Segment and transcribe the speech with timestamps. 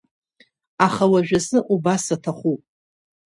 [0.85, 2.61] Аха уажәазы убас аҭахуп.